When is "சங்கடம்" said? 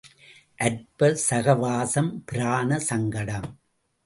2.79-3.49